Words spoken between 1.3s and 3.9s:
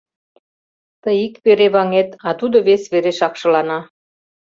вере ваҥет, а тудо вес вере шакшылана.